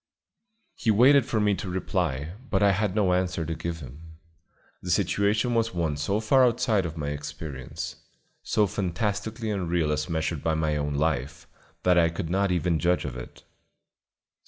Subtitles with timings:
[0.73, 4.17] He waited for me to reply, but I had no answer to give him.
[4.81, 7.97] The situation was one so far outside of my experience,
[8.41, 11.45] so fantastically unreal as measured by my own life,
[11.83, 13.43] that I could not even judge of it.